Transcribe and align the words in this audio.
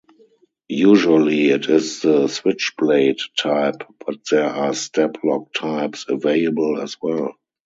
Usually 0.81 1.49
it 1.51 1.69
is 1.69 2.01
the 2.01 2.27
switchblade 2.27 3.19
type 3.37 3.83
but 4.03 4.15
there 4.31 4.49
are 4.49 4.73
step-lock 4.73 5.53
types 5.53 6.07
available 6.09 6.81
as 6.81 6.97
well. 6.99 7.35